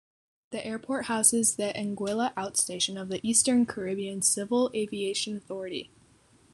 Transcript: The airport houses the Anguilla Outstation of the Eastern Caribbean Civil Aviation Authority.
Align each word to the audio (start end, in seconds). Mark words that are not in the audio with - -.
The 0.49 0.65
airport 0.65 1.05
houses 1.05 1.55
the 1.57 1.71
Anguilla 1.75 2.33
Outstation 2.33 2.99
of 2.99 3.09
the 3.09 3.19
Eastern 3.21 3.67
Caribbean 3.67 4.23
Civil 4.23 4.71
Aviation 4.73 5.37
Authority. 5.37 5.91